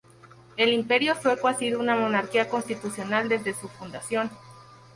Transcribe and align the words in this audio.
El 0.57 0.73
Imperio 0.73 1.13
Sueco 1.13 1.47
ha 1.47 1.53
sido 1.53 1.79
una 1.79 1.95
monarquía 1.95 2.49
constitucional 2.49 3.29
desde 3.29 3.53
su 3.53 3.69
fundación. 3.69 4.31